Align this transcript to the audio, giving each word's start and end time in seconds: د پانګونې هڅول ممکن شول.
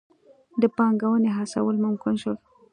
د 0.61 0.63
پانګونې 0.75 1.29
هڅول 1.37 1.75
ممکن 1.85 2.13
شول. 2.21 2.37